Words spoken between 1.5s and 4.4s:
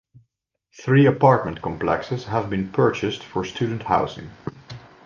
complexes have been purchased for student housing.